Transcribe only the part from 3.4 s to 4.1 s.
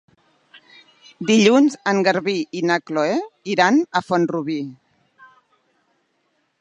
iran a